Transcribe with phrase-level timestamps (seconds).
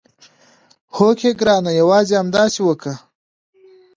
[0.95, 2.95] هوکې ګرانه یوازې همداسې وکړه.